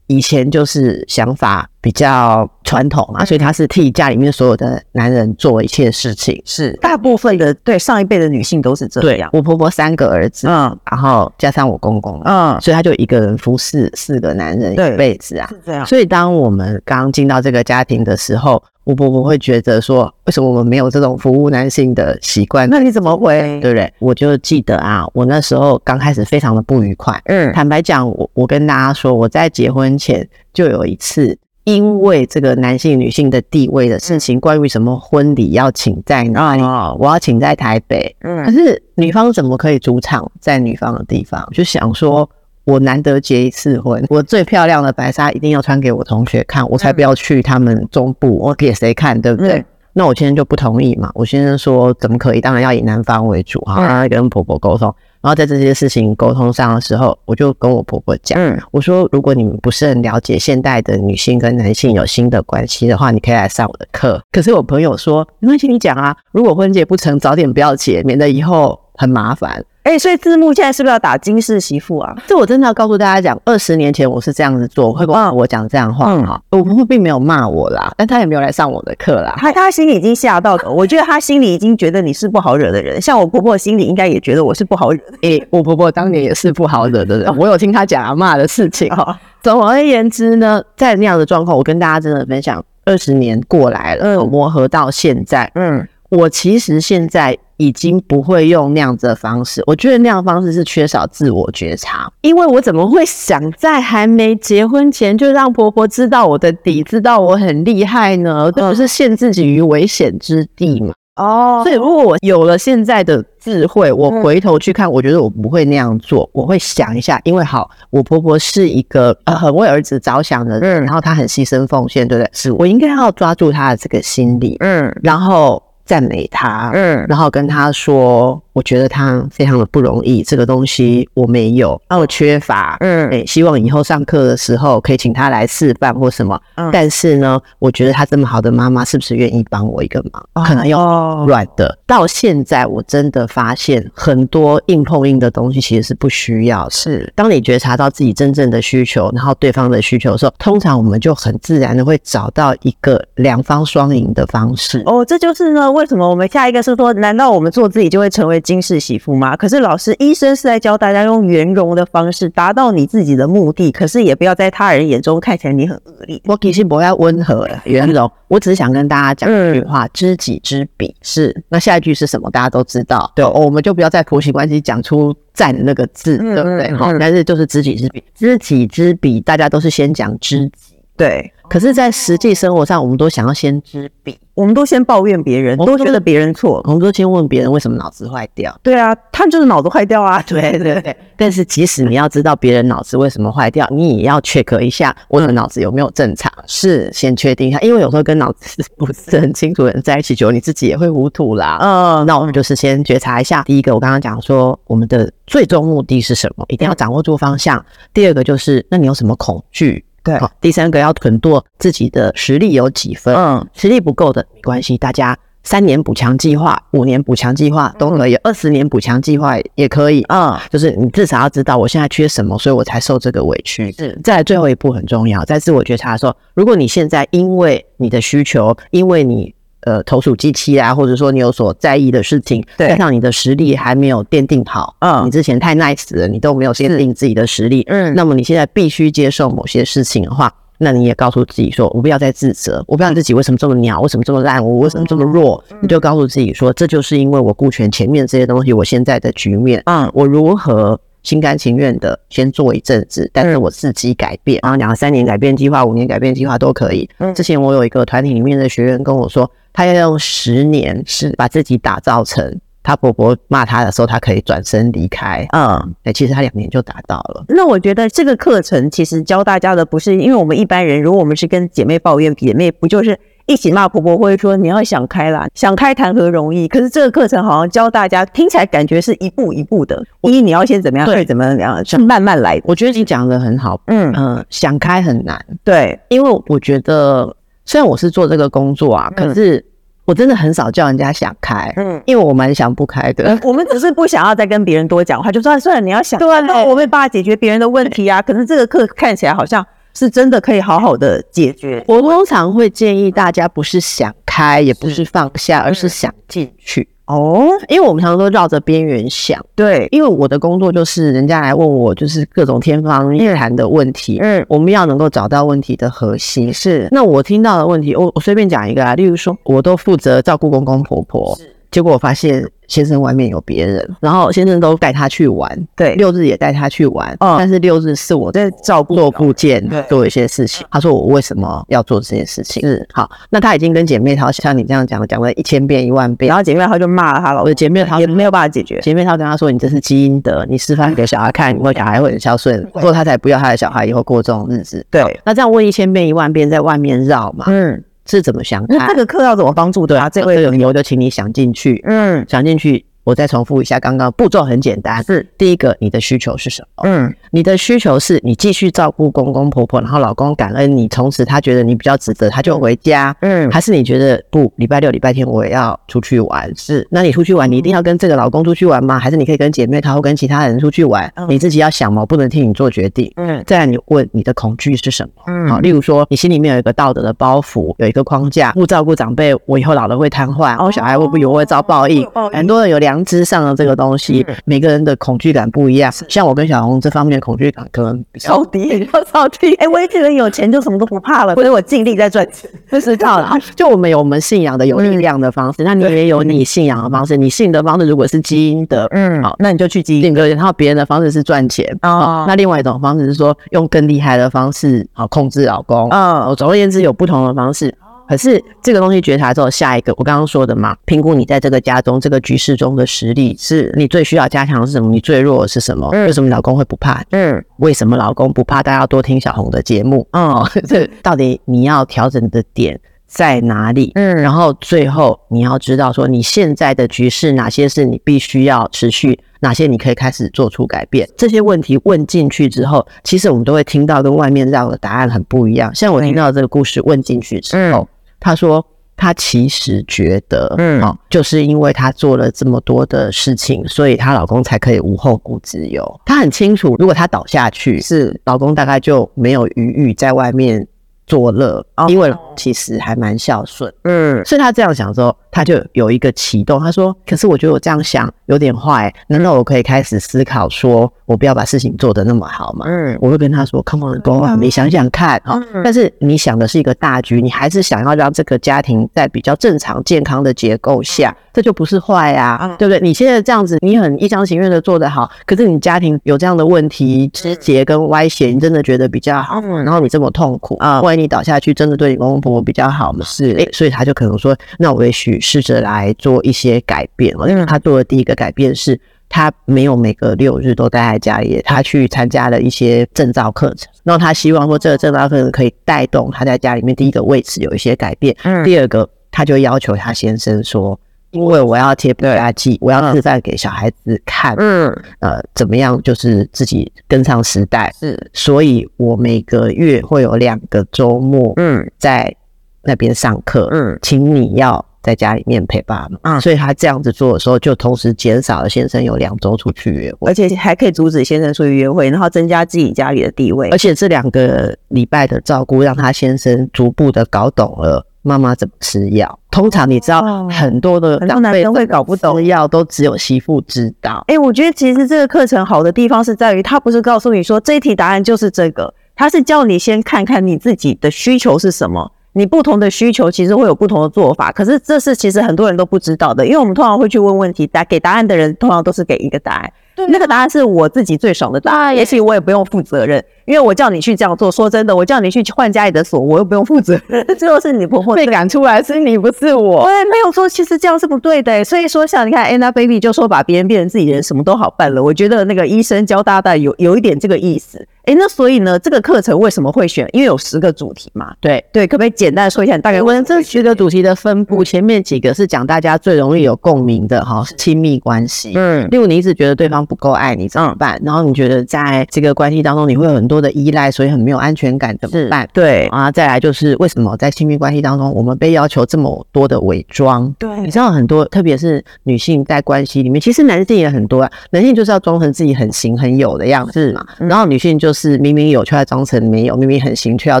[0.08, 6.40] 以前就是想法比较传统嘛，所以她是替家里面所有的男人做一切事情。
[6.44, 9.28] 是大部分的对上一辈的女性都是这样。
[9.32, 15.46] 我婆婆三个儿子，嗯然后加上我公公，嗯，所以她就一个人服侍四个男人一辈子啊。
[15.50, 15.84] 是这样。
[15.84, 22.70] 所以当我们刚进到这个家庭的时候，我婆婆会觉得说，为什么我们没有这种服务男性的习惯？
[22.70, 23.40] 那你怎么回？
[23.60, 23.92] 对不对？
[23.98, 27.20] 我就记得啊，我那时候刚开始非常的不愉快。
[27.24, 41.44] 嗯坦白讲，我我跟大家说，我在结婚前就有一次，因为这个男性女性的地位的事情，关于什么婚礼要请在哪里，哦我要请在台北，可嗯是女方怎么可以主场在女方的地方？
[41.52, 42.30] 就想说，
[42.66, 49.58] 我难得结一次婚，我最漂亮的白纱一定要穿给我同学看，我才不要去他们中部，我给谁看，对不对？
[49.60, 49.64] 嗯
[49.98, 52.40] 那我先生就不同意嘛，我先生说怎么可以？
[52.42, 64.22] 当然要以男方为主哈，嗯然后跟婆婆沟通，然后在这些事情沟通上的时候，我就跟我婆婆讲，嗯我说如果你们不是很了解现代的女性跟男性有新的关系的话，你可以来上我的课。
[64.30, 69.64] 可是我朋友说没关系，你讲啊，如果婚结不成，早点不要结，免得以后很麻烦。
[69.84, 72.12] 哎、欸，所以字幕现在是不是要打金氏媳妇啊？
[72.26, 76.42] 这我真的要告诉大家讲，二十年前我是这样子做，会跟我讲这样话哈。
[76.50, 79.32] 我婆婆并没有骂我啦，但她也没有来上我的课啦。
[79.36, 83.00] 她她心里已经吓到了，我觉得她心里已经觉得你是不好惹的人。
[83.00, 85.18] 像我婆婆心里应该也觉得我是不好惹的。
[85.22, 88.92] 哎、欸，我婆婆当年也是不好惹的人，我有听她讲阿嬷的事情。
[89.40, 95.86] 总而言之呢，在那样的状况，我跟大家真的分享，二十年过来了，嗯，磨合到现在，嗯。
[96.08, 102.10] 我其实现在已经不会用那样子的方式，我觉得那样的方式是缺少自我觉察。
[102.20, 108.50] 因为我怎么会想在还没结婚前就让婆婆知道我的底，知道我很厉害呢？
[108.52, 110.92] 这不是陷自己于危险之地吗？
[111.16, 116.28] 哦，所以如果我有了现在的智慧，我回头去看，我觉得我不会那样做。
[116.34, 122.30] 我会想一下，因为好，我婆婆是一个呃很为儿子着想的人，然后她很牺牲奉献，对不对？
[122.34, 125.62] 是我应该要抓住她的这个心理，嗯，然后。
[125.86, 140.28] 赞美他，嗯，然后跟他说，我觉得他非常的不容易，这个东西我没有，那我缺乏，嗯，哎，希望以后上课的时候可以请他来示范或什么，嗯，但是呢，我觉得他这么好的妈妈是不是愿意帮我一个忙？
[140.34, 141.78] 哦、可能要软的。
[141.86, 154.82] 到现在我真的发现很多硬碰硬的东西其实是不需要，是当你觉察到自己真正的需求，然后对方的需求的时候，通常我们就很自然的会找到一个两方双赢的方式。
[154.86, 155.70] 哦，这就是呢。
[155.76, 159.36] 为什么我们下一个是说，难道我们做自己就会成为金氏媳妇吗？
[159.36, 166.18] 可是老师，医生是在教大家用圆融的方式达到你自己的目的，可是也不要在他人眼中看起来你很恶劣。
[166.24, 170.96] 我其实不要温和了圆融，我只是想跟大家讲一句话：嗯、知己知彼。
[171.02, 172.30] 是，那下一句是什么？
[172.30, 173.12] 大家都知道。
[173.14, 176.72] 对，我们就不要在婆媳关系讲出赞的那个字，对不对？
[176.72, 180.74] 好、嗯，但是就是知己知彼，知己知彼，大家都是先讲知己。
[180.96, 188.54] 对，可是，在实际生活上，我们都想要先知彼，我们都先抱怨别人，都觉得别人错，我们都先问别人为什么脑子坏掉。
[188.62, 190.22] 对啊，他就是脑子坏掉啊。
[190.26, 190.96] 对对 对。
[191.16, 197.58] 但是，即使你要知道别人脑子为什么坏掉，你也要 check 一下我的脑子有没有正常，是先确定一下。
[197.60, 201.58] 因为有时候跟脑子不是很清楚的人在一起久，你自己也会糊涂啦。
[201.62, 203.42] 嗯，那我们就是先觉察一下。
[203.44, 206.44] 第一个，我刚刚讲说，我们的最终目的是什么？
[206.48, 207.64] 一定要掌握住方向。
[207.94, 209.85] 第二个就是，那你有什么恐惧？
[210.06, 213.14] 对，好，第三个要囤多自己的实力有几分？
[213.14, 220.02] 嗯，实力不够的没关系，大家三年补强计划、五年补强计划都可以，二十年补强计划也可以。
[220.08, 223.70] 嗯，就是你至少要知道我现在缺什么，所以我才受这个委屈。
[223.72, 229.35] 是，再来最后一步很重要，在自我觉察的时候，如果你现在因为你的需求，因为你。
[229.66, 250.80] 呃，投鼠忌器啊，或者说你有所在意的事情，对，加上你的实力还没有奠定好，嗯，你之前太 nice 了，你都没有奠定自己的实力，嗯，那么你现在必须接受某些事情的话，那你也告诉自己说，我不要再自责，我不要自己为什么这么鸟，为什么这么烂，我为什么这么弱，你就告诉自己说，这就是因为我顾全前面这些东西，我现在的局面，嗯，我如何？
[251.06, 256.90] 心甘情愿的先做一阵子，但是我自己改变，然后两三年改变计划、五年改变计划都可以。
[257.14, 265.24] 之前我有一个团体里面的学员跟我说，他要用十年是把自己打造成他婆婆骂他的时候，他可以转身离开。
[265.30, 267.24] 嗯，哎，其实他两年就达到了。
[267.28, 272.98] 那我觉得这个课程其实教大家的不是，因为我们一般人，如果我们是跟姐妹抱怨，姐妹不就是？
[273.26, 276.46] 一起骂婆婆，会说你要想开啦，想开谈何容易？
[276.46, 279.84] 可是这个课程好像教大家，听起来感觉是一步一步的。
[280.02, 280.86] 一，你要先怎么样？
[280.86, 281.64] 对，怎么样？
[281.64, 282.40] 是慢慢来。
[282.44, 283.60] 我觉得你讲的很好。
[283.66, 285.20] 嗯嗯，想开很难。
[285.42, 289.44] 对，因为我觉得虽然我是做这个工作啊，可是
[289.84, 291.52] 我真的很少叫人家想开。
[291.56, 293.18] 嗯，因为我蛮想不开的。
[293.26, 295.98] 我们只是不想要再跟别人多讲话，就算算了，你要想。
[295.98, 298.00] 对，那我没有办法解决别人的问题啊。
[298.00, 299.44] 可是这个课看起来好像。
[299.76, 301.62] 是真的可以好好的解决。
[301.68, 306.66] 我通常会建议大家不是想开，也不是放下，而是想进去。
[306.86, 309.20] 哦，因为我们常常都绕着边缘想。
[309.34, 313.98] 对，因为我的工作就是人家来问我，就是各种天方夜谭的问题。
[314.00, 316.32] 嗯，我们要能够找到问题的核心。
[316.32, 321.18] 是，那我听到的问题，我我随便讲一个啊，例如说，我都负责照顾公公婆婆，
[321.50, 322.24] 结果我发现。
[322.48, 330.46] 先生外面有别人，然后先生都带他去玩，对，六日也带他去玩，嗯，但是六日是我在照顾做复健，对，做一些事情。
[330.50, 332.42] 他说我为什么要做这件事情？
[332.42, 332.66] 是。
[332.72, 338.60] 好，那他已经跟姐妹淘像你这样讲讲了一千遍一万遍，然后姐妹淘就骂了他了，我的姐妹淘也没有办法解决。
[338.60, 347.62] 姐妹淘跟他说：“你这是基因的，你示范给小孩看，以后小孩会很孝顺，说他才不要他的小孩以后过这种日子。”对，那这样问一千遍一万遍，在外面绕嘛，嗯。
[347.86, 348.44] 是怎么想？
[348.48, 349.88] 那这个课要怎么帮助对啊？
[349.88, 356.62] 这位有牛就请你想进去，嗯，想进去我再重复一下，刚刚步骤很简单，是第一个，你的需求是什么？
[356.68, 362.96] 嗯，你的需求是你继续照顾公公婆婆，然后老公感恩你，从此他觉得你比较值得，他就回家。
[363.00, 366.32] 嗯还是你觉得不，礼拜六、礼拜天我也要出去玩？
[366.36, 368.78] 是，那你出去玩，你一定要跟这个老公出去玩吗？
[368.78, 370.88] 还是你可以跟姐妹她或跟其他人出去玩？
[370.94, 372.92] 嗯你自己要想嘛，我不能替你做决定。
[372.94, 375.02] 嗯再来，你问你的恐惧是什么？
[375.08, 385.72] 嗯好，例如说，你心里面有一个道德的包袱，有一个框架，不照顾长辈，我以后老了会瘫痪，哦，小孩会不会有会遭报应很多人有良知上的这个东西，嗯每个人的恐惧感不一样。
[385.88, 389.34] 像我跟小红这方面的恐惧感可能比较低，比较，超低。
[389.40, 392.28] 哎，我一个人有钱就什么都不怕了，所以我尽力在赚钱。
[392.50, 393.18] 不知道啦。
[393.34, 396.96] 就我们有我们信仰的有力量的方式，那你也有你信仰的方式。
[396.96, 402.04] 你信的方式如果是基因的，嗯好，那你就去基另一个，然后别人的方式是赚钱哦哦。
[402.06, 405.68] 那另外一种方式是说用更厉害的方式好控制老公。
[405.70, 407.54] 嗯哦，总而言之有不同的方式。
[407.88, 414.70] 可是这个东西觉察之后，下一个我刚刚说的嘛，评估你在这个家中这个局势中的实力，是你最需要加强的是什么？
[414.70, 415.68] 你最弱的是什么？
[415.72, 416.82] 嗯为什么老公会不怕？
[416.90, 418.42] 嗯为什么老公不怕？
[418.42, 419.86] 大家要多听小红的节目。
[419.92, 423.72] 哦， 这到底你要调整的点在哪里？
[423.74, 430.88] 嗯然后最后你要知道说你现在的局势哪些是你必须要持续，哪些你可以开始做出改变。
[430.96, 435.54] 这些问题问进去之后，其实我们都会听到跟外面绕的答案很不一样。
[435.54, 437.68] 像我听到这个故事问进去之后，
[437.98, 438.44] 他说
[438.76, 445.80] 他其实觉得，嗯哦，就是因为他做了这么多的事情，所以她老公才可以无后顾之忧。
[445.86, 450.46] 她很清楚，如果她倒下去，是老公大概就没有余裕在外面
[450.86, 453.52] 作乐，哦因为其实还蛮孝顺。
[453.64, 456.38] 嗯所以他这样想之后，他就有一个启动。
[456.38, 465.20] 他说：“可是我觉得我这样想有点坏，难道我可以开始思考，说我不要把事情做得那么好吗？”嗯我会跟他说：“Come on, go on，你想想看哈。
[465.34, 472.60] 嗯但是你想的是一个大局，你还是想要让这个家庭在比较正常、健康的结构下，这就不是坏呀、嗯对不对？
[472.60, 482.84] 你现在这样子，你很一厢情愿的做得好，可是你家庭有这样的问题、枝节跟歪斜，你真的觉得比较好，嗯然后你这么痛苦啊万一你倒下去，真的对你公公婆婆比较好吗？
[482.84, 486.94] 是诶，所以他就可能说，那我也许试着来做一些改变。
[487.08, 493.50] 因为他做的第一个改变是，他没有每个六日都待在家里，他去参加了一些证照课程。
[493.64, 497.96] 然后他希望说，这个证照课程可以带动他在家里面第一个位置有一些改变。
[498.02, 500.58] 嗯第二个，他就要求他先生说，
[500.90, 504.50] 因为我要贴标压记，我要示范给小孩子看，嗯。
[504.80, 507.52] 呃，怎么样就是自己跟上时代。
[507.58, 507.90] 是。
[507.92, 511.50] 所以我每个月会有两个周末，嗯。
[511.58, 511.94] 在
[512.42, 513.58] 那边上课，嗯。
[513.62, 515.78] 请你要在家里面陪爸妈。
[515.82, 523.38] 嗯所以他这样子做的时候，就同时减少了先生有两周出去约会，而且还可以阻止先生出去约会，然后增加自己家里的地位而。
[523.38, 528.98] 且这两个礼拜的照顾，让他先生逐步的搞懂了妈妈怎么吃药。
[529.12, 533.84] 通常你知道哦很多的很多长辈男生会搞不懂的药，都只有媳妇知道。
[533.86, 541.72] 哎、我觉得其实这个课程好的地方是在于，他不是告诉你说这一题答案就是这个，他是叫你先看看你自己的需求是什么。
[541.96, 549.32] 你不同的需求其实会有不同的做法，可是这是其实很多人都不知道的，因为我们通常会去问问题，答给答案的人通常都是给一个答案，
[549.70, 554.10] 那个答案是我自己最爽的答案，也许我也不用负责任，因为我叫你去这样做。
[554.10, 559.44] 说真的，我叫你去换家里的锁，我又不用负责任， 最后是你婆婆被赶出来是你，不是我。
[559.44, 561.24] 对，没有说其实这样是不对的欸。
[561.24, 564.62] 所以说，像你看 Angelababy 就说把别人变成自己人，什么都好办了。
[564.62, 567.46] 我觉得那个医生教大家有有一点这个意思。
[567.64, 569.68] 哎，那所以呢，这个课程为什么会选？
[569.72, 570.94] 因为有十个主题嘛。
[571.00, 571.24] 对。
[571.32, 572.38] 对，可不可以简单说一下？
[572.38, 578.12] 大概我们这十个主题的分布，前面几个是讲大家最容易有共鸣的哈，亲密关系。
[578.14, 580.60] 嗯例如你一直觉得对方不够爱你怎么办？
[580.64, 585.08] 然后你觉得在这个关系当中你会有很多的依赖，所以很没有安全感怎么办？
[585.12, 589.94] 对啊，再来就是为什么在亲密关系当中我们被要求这么多的伪装？
[589.98, 593.92] 对你知道很多，特别是女性在关系里面，其实男性也很多啊。
[594.10, 600.00] 男性就是要装成自己很行很有的样子嘛，然后女性就是明明有却要装成没有，明明很行却要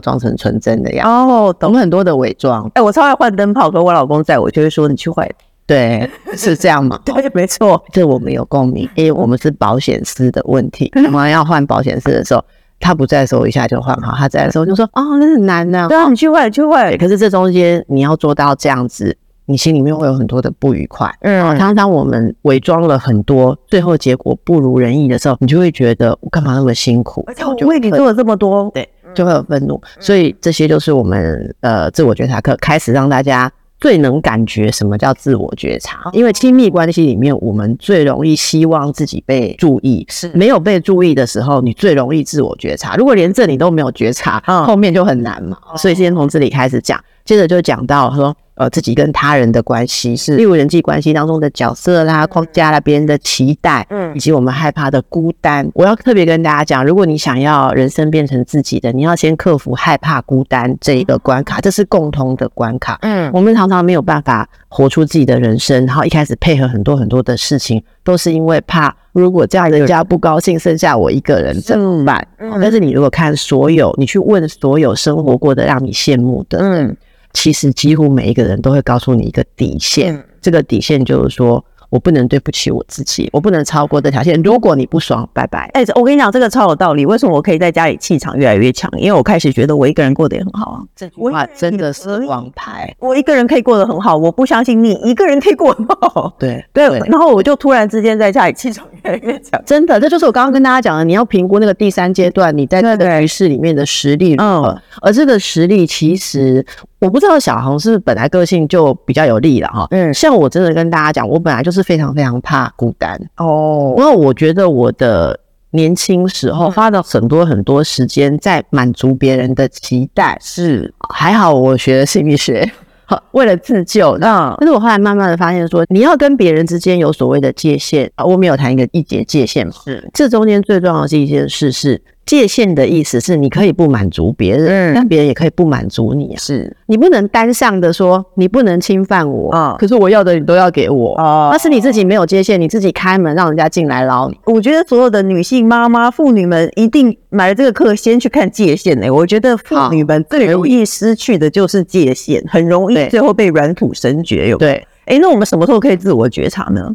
[0.00, 1.32] 装成纯真的样子。
[1.32, 1.76] 哦，我懂。
[1.76, 5.28] 们很多的伪装，哎，我超爱换灯泡，可我老公在我就会说你去换。
[5.66, 6.98] 对，是这样吗？
[7.04, 7.84] 对，没错。
[7.92, 10.90] 这我们有共鸣，因为我们是保险丝的问题。
[11.06, 12.42] 我们要换保险丝的时候，
[12.78, 15.88] 他不在的时候一下就换好，他在的时候就说：“哦，那很难的。
[15.88, 16.96] 对啊，你去换，去换，。
[16.98, 21.12] 可是这中间你要做到这样子，你心里面会有很多的不愉快。
[21.20, 27.24] 嗯常常我们伪装了很多，最后结果不如人意的时候，你就会觉得我干嘛那么辛苦？
[27.26, 29.80] 而且我为你做了这么多，对，就会有愤怒。
[29.98, 36.10] 所以这些就是我们呃自我觉察课开始让大家最能感觉什么叫自我觉察。
[36.12, 42.96] 因为亲密关系里面，我们最容易希望自己被注意，是没有被注意的时候，你最容易自我觉察。
[42.96, 45.56] 如果连这你都没有觉察，嗯后面就很难嘛。
[45.76, 47.02] 所以先从这里开始讲。
[47.26, 48.34] 接着就讲到说。
[48.58, 55.70] 呃，自己跟他人的关系是，例如人际关系当中的角色啦、框架啦、别人的期待，嗯，以及我们害怕的孤单。
[55.74, 62.96] 我要特别跟大家讲，如果你想要人生变成自己的，你要先克服害怕孤单这一个关卡，这是共通的关卡。
[63.02, 72.26] 嗯，我们常常没有办法活出自己的人生，然后一开始配合很多很多的事情，都是因为怕如果这样人家不高兴，剩下我一个人怎么办？
[72.38, 76.96] 但是你如果看所有，你去问所有生活过的让你羡慕的，嗯。
[77.36, 81.62] 其实几乎每一个人都会告诉你一个底线，嗯、这个底线就是说。
[81.88, 84.42] 我不能对不起我自己，我不能超过这条线。
[84.42, 85.70] 如果你不爽，拜拜。
[85.72, 87.06] 哎、欸，我跟你讲，这个超有道理。
[87.06, 88.90] 为什么我可以在家里气场越来越强？
[88.98, 90.82] 因为我开始觉得我一个人过得也很好啊。
[90.96, 92.92] 这句话真的是王牌。
[92.98, 96.34] 我一个人可以过得很好，我不相信你一个人可以过得很好。
[96.40, 99.62] 对对，然后我就突然之间在家里气场越来越强。
[99.64, 104.34] 真的，这就是我刚刚跟大家讲的，你要评估那个第三阶段你在这个局势里面的实力。
[104.38, 106.66] 嗯，而这个实力其实。
[106.98, 113.20] 我不知道小红是不是本来个性就比较有力了哈，嗯，像我真的跟大家讲，我本来就是非常非常怕孤单。
[113.36, 115.38] 哦，因为我觉得我的
[115.72, 120.92] 年轻时候花了很多很多时间在满足别人的期待，是。
[121.10, 122.66] 还好我学了心理学，
[123.32, 130.08] 为了自救，那但是我后来慢慢的发现说，你要跟别人之间有所谓的界限啊，我们有谈一个一节界限嘛，是。
[130.14, 132.02] 这中间最重要的是一件事是。
[132.26, 136.36] 界限的意思是，你可以不满足别人，嗯、但别人也可以不满足你、啊。
[136.36, 139.70] 是你不能单向的说，你不能侵犯我啊。
[139.70, 144.36] 哦、可是我要的你都要给我啊，那是你自己没有界限，你自己开门让人家进来捞你。
[144.46, 149.06] 我觉得所有的女性妈妈、妇女们一定买了这个课，先去看界限、欸。
[149.06, 154.48] 哎，我觉得妇女们最容易失去的就是界限，很容易最后被软土神绝。
[154.48, 156.92] 有对，哎、欸，那我们什么时候可以自我觉察呢？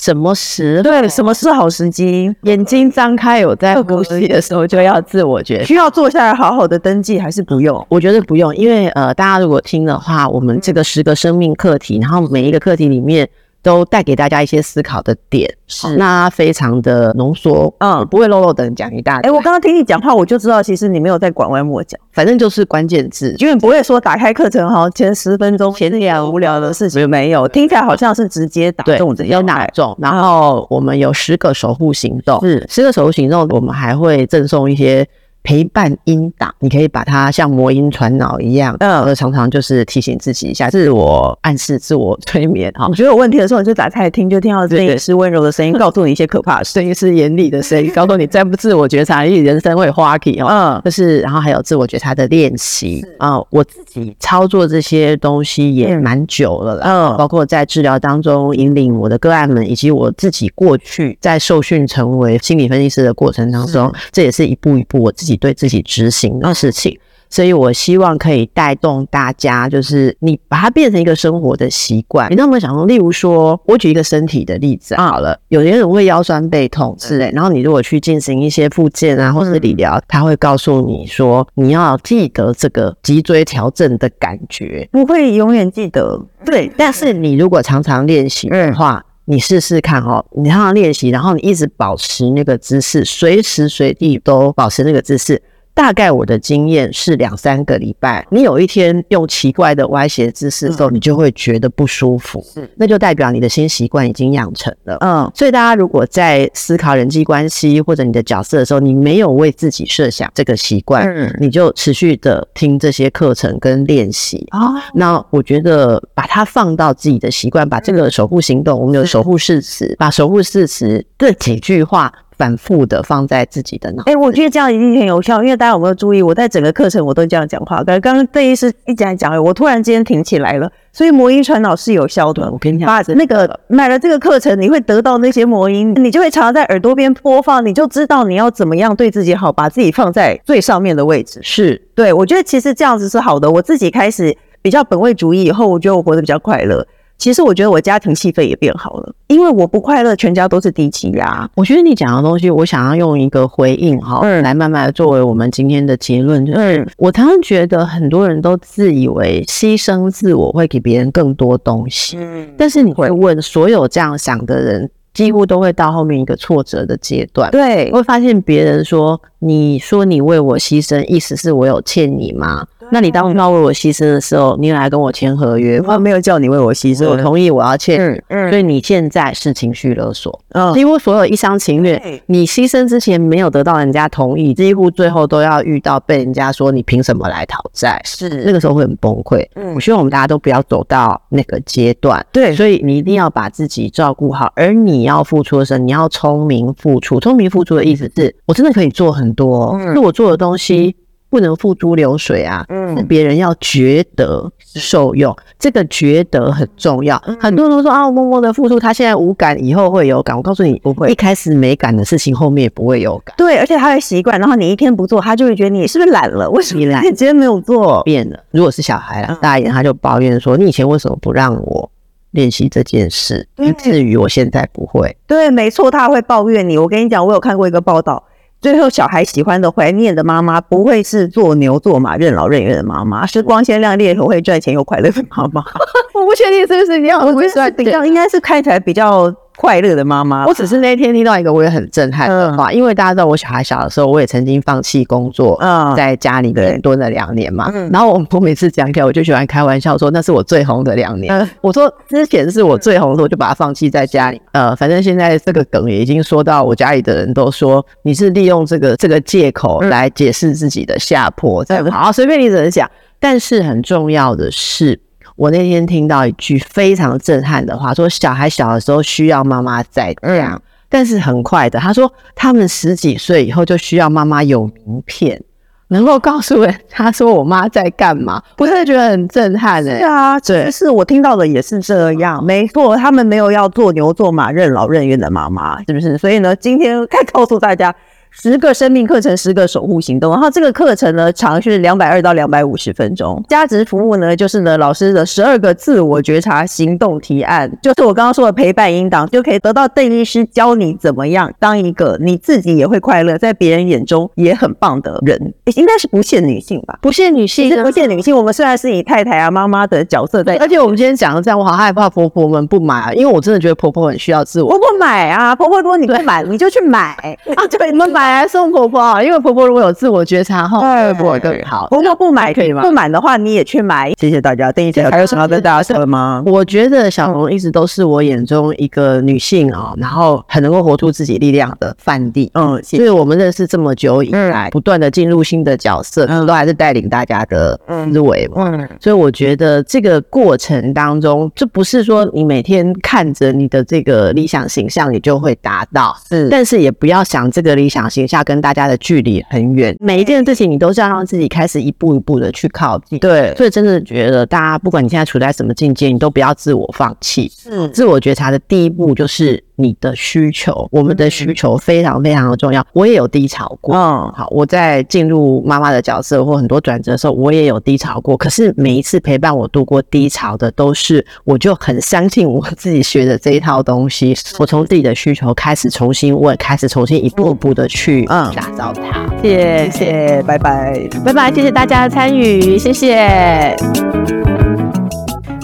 [0.00, 0.82] 什么时？
[0.82, 2.34] 对，什么是好时机？
[2.44, 5.64] 眼睛张开有在呼吸的时候，就要自我觉察。
[5.68, 7.86] 需要坐下来好好的登记，还是不用？
[7.90, 13.28] 我觉得不用，因为呃，大家如果听的话，我们这个十个生命课题，然后每一个课题里面。
[13.62, 15.96] 都带给大家一些思考的点，是。
[15.96, 19.30] 那非常的浓缩，嗯，不会漏漏等讲一大堆。
[19.30, 27.08] 哎，我刚刚听你讲话，我就知道其实你没有在拐弯抹角，反正就是关键字，因为不会说打开课程哈，前十分钟前两无聊的事情。
[27.08, 29.96] 没有，听起来好像是直接打中这要打中。
[30.00, 32.66] 然后我们有十个守护行动，是。
[32.68, 35.06] 十个守护行动，我们还会赠送一些。
[35.42, 42.70] 陪伴音档，你可以把它像魔音传脑一样，嗯，常常就是提醒自己一下，自我暗示、自我催眠。
[42.72, 50.46] 哈，我觉得有问题的时候，你就打开来听，就听到声音是温柔的声音， 告诉你一些可怕的声音，是严厉的声音， 告诉你再不自我觉察，你人生会花期哦。
[50.48, 65.29] 嗯，就是，然后还有自我觉察的练习啊，我自己操作这些东西也蛮久了啦，嗯，包括在治疗当中引领我的个案们，以及我自己过去在受训成为心理分析师的过程当中，这也是一步一步我自己。
[65.30, 72.28] 自己对自己执行的事情，所以我希望可以带动大家，就是你把它变成一个生活的习惯。
[72.32, 86.20] 你那么想说，例如说，我举一个身体的例子好了，有些人会腰酸背痛之类，然后你如果去进行一些复健啊，或是理疗，他会告诉你说，你要记得这个脊椎调整的感觉，不会永远记得。
[86.44, 95.40] 对，但是你如果常常练习的话，你试试看哦，你常常练习，然后你一直保持那个姿势，随时随地都保持那个姿势。
[95.72, 104.96] 大概我的经验是两三个礼拜，你有一天用奇怪的歪斜姿势的时候，你就会觉得不舒服，是，那就代表你的新习惯已经养成了。
[105.00, 114.74] 嗯，所以大家如果在思考人际关系或者你的角色的时候，你没有为自己设想这个习惯，嗯，你就持续的听这些课程跟练习啊。
[114.94, 122.12] 那我觉得把它放到自己的习惯，把这个守护行动，我们有守护誓词，把守护誓词这几句话。
[122.40, 124.02] 反复的放在自己的脑。
[124.06, 127.84] 哎，我觉得这样一定很有效，因为大家有没有注意，我在整个课程我都这样讲话。
[127.84, 130.72] 刚刚邓医师一讲讲，我突然间挺起来了。
[130.90, 132.50] 所以魔音传脑是有效的。
[132.50, 141.38] 我跟你讲，把那个买了这个课程，你会得到那些魔音，你就会常常在耳朵边播放，你就知道你要怎么样对自己好，把自己放在最上面的位置。
[141.42, 143.50] 是对，我觉得其实这样子是好的。
[143.50, 146.86] 我自己开始比较本位主义以后，我觉得我活得比较快乐。
[147.20, 151.48] 其实我觉得我家庭气氛也变好了，因为我不快乐，全家都是低气压。
[151.54, 156.44] 我觉得你讲的东西，我想要用一个回应哈，嗯，来慢慢的作为我们今天的结论。
[156.46, 167.50] 就是，嗯，我常常觉得很多人都自以为牺牲自我会给别人更多东西，嗯，但是你会问所有这样想的人，几乎都会到后面一个挫折的阶段。
[167.50, 172.66] 对，会发现别人说你说你为我牺牲，意思是我有欠你吗？
[172.92, 178.00] 那你当初要为我牺牲的时候，你来跟我签合约，我没有叫你为我牺牲，我同意我要欠。
[178.00, 180.40] 嗯嗯，所以你现在是情绪勒索。
[180.48, 189.46] 嗯，几乎所有一厢情愿，你牺牲之前没有得到人家同意，几乎最后都要遇到被人家说你凭什么来讨债，是那个时候会很崩溃。
[189.54, 192.26] 嗯，我希望我们大家都不要走到那个阶段。
[192.32, 197.20] 对，所以你一定要把自己照顾好，而你要付出的时候，你要聪明付出。
[197.20, 200.96] 聪明付出的意思是我真的可以做很多，是我做的东西。
[201.30, 207.16] 不能付诸流水啊，嗯，是别人要觉得受用，这个觉得很重要。
[207.38, 210.36] 很多人都说啊，我默默的付出，他现在无感，以后会有感。
[210.36, 213.32] 我告诉你，不会，一开始没感的事情，后面也不会有感。
[213.38, 216.50] 对，而且他会习惯，然后你一天不做，他就会觉得你是不是懒了？
[216.50, 217.00] 为什么你懒？
[217.04, 218.36] 你今天没有做，变了。
[218.50, 221.88] 如果是小孩啊，大一点他就抱怨说，你以前为什么不让我
[222.32, 225.16] 练习这件事，以至于我现在不会？
[225.28, 226.76] 对，没错，他会抱怨你。
[226.76, 228.24] 我跟你讲，我有看过一个报道。
[228.60, 235.64] 最后，小孩喜欢的、怀念的妈妈，不会是做牛做马、任劳任怨的妈妈，是光鲜亮丽、会赚钱又快乐的妈妈。
[236.14, 239.34] 我不确定是不是这样，我不是比较应该是看起来比较。
[239.60, 247.70] 快乐的妈妈，我只是那天听到一个我也很震撼的话，因为大家知道我小孩小的时候，我也曾经放弃工作，嗯，在家里面蹲了两年嘛。
[247.92, 251.46] 然后我我每次讲起来，我就喜欢开玩笑说那是我最红的两年。
[251.60, 254.40] 我说之前是我最红的时候，我就把它放弃在家里。
[254.52, 262.90] 呃，反正现在这个梗也已经说到我家里的人都说你是利用这个这个借口来解释自己的下坡，这样好，随便你怎么讲。
[263.18, 264.98] 但是很重要的是。
[265.40, 275.42] 我那天听到一句非常震撼的话，说小孩小的时候需要妈妈在这样，但是很快的，他说他们十几岁以后就需要妈妈有名片，
[275.88, 280.00] 能够告诉人他说我妈在干嘛， 我真的觉得很震撼哎。
[280.00, 286.18] 是啊，对，是我听到的也是这样，没错，他们没有要做牛做马、任劳任怨的妈妈，是不是？
[286.18, 287.94] 所以呢，今天该告诉大家。
[288.30, 290.32] 十个生命课程，十个守护行动。
[290.32, 293.42] 然后这个课程呢，长是两百二到两百五十分钟。
[293.48, 305.52] 价值服务呢，就是呢老师的十二个自我觉察行动提案，就是我刚刚说的陪伴引导，就可以得到邓医师教你怎么样当一个你自己也会快乐，在别人眼中也很棒的人。
[305.74, 306.98] 应该是不限女性吧？
[307.02, 308.36] 不限女性，不限女性。
[308.36, 314.68] 我们虽然是以太太啊、妈妈的角色在，而且我们今天讲的这样，我好害怕婆婆们不买啊，因为我真的觉得婆婆很需要自我。
[314.68, 317.14] 婆婆买啊，婆婆如果你不买，你就去买
[317.56, 318.19] 啊，对你们买。
[318.20, 321.86] 买来送婆婆，因为婆婆如果有自我觉察后，对婆婆更好。
[321.88, 322.82] 婆婆不买可以吗？
[322.82, 324.12] 不买的话，你也去买。
[324.20, 326.42] 谢谢大家，邓一姐还有什么要跟大家说的吗？
[326.44, 332.50] 我觉得小龙一直都是我眼中一个女性啊，然后很能够活出自己力量的范例。
[332.52, 337.80] 嗯，所以我们认识这么久以来，不断的进入新的角色，都还是带领大家的
[338.12, 338.46] 思维。
[338.54, 346.14] 嗯，所以我觉得这个过程当中，这不是说你每天看着你的这个理想形象，你就会达到。
[346.28, 353.18] 是，但是也不要想这个理想形象跟大家的距离很远，每一件事情你都是要让自己开始一步一步的去靠近。
[353.20, 357.50] 对，所以真的觉得大家不管你现在处在什么境界，你都不要自我放弃。
[357.56, 362.84] 是，自我觉察的第一步就是你的需求，我们的需求非常非常的重要。
[362.92, 368.36] 我也有低潮过，嗯，好，我在进入妈妈的角色或很多转折的时候，我也有低潮过。
[368.36, 374.34] 可是每一次陪伴我度过低潮的，都是我就很相信我自己学的这一套东西。
[374.58, 379.26] 我从自己的需求开始重新问，开始重新一步步的去嗯打造它。
[379.42, 383.76] 谢谢，谢谢，拜拜，拜拜，谢谢大家的参与，谢谢。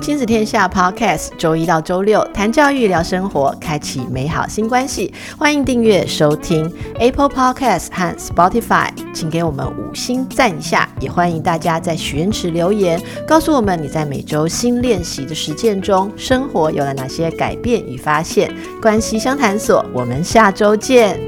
[0.07, 5.13] 亲子天下 Podcast，周一到周六谈教育、聊生活，开启美好新关系。
[5.37, 10.89] 欢迎订阅收听 Apple Podcast 和 Spotify，请给我们五星赞一下。
[11.01, 18.49] 也欢迎大家在许愿池留言，告诉我们你在每周新练习的实践中，生活有了哪些改变与发现。
[18.81, 21.19] 关系相谈所，我们下周见。